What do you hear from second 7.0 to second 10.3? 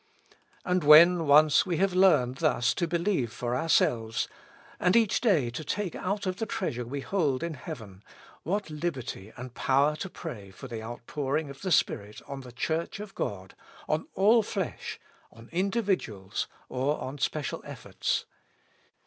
hold in heaven, what liberty and power to